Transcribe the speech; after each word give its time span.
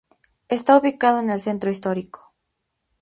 Está 0.49 0.75
ubicado 0.79 1.19
en 1.19 1.29
el 1.29 1.39
centro 1.39 1.69
histórico. 1.69 2.33